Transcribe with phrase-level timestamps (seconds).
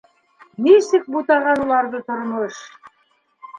[0.67, 2.61] Нисек бутаған уларҙы тормош!